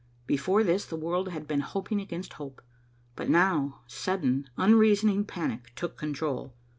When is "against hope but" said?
2.01-3.29